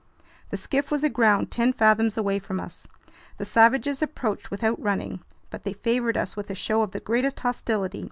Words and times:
The 0.49 0.57
skiff 0.57 0.89
was 0.89 1.03
aground 1.03 1.51
ten 1.51 1.73
fathoms 1.73 2.17
away 2.17 2.39
from 2.39 2.59
us. 2.59 2.87
The 3.37 3.45
savages 3.45 4.01
approached 4.01 4.49
without 4.49 4.81
running, 4.81 5.19
but 5.51 5.63
they 5.63 5.73
favored 5.73 6.17
us 6.17 6.35
with 6.35 6.49
a 6.49 6.55
show 6.55 6.81
of 6.81 6.89
the 6.89 6.99
greatest 6.99 7.41
hostility. 7.41 7.99